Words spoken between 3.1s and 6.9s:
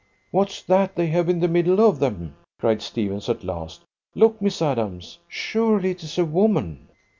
at last. "Look, Miss Adams! Surely it is a woman!"